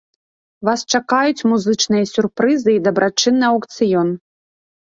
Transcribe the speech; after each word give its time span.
Вас 0.69 0.79
чакаюць 0.97 1.45
музычныя 1.51 2.09
сюрпрызы 2.13 2.71
і 2.79 2.81
дабрачынны 2.89 3.45
аўкцыён. 3.53 4.13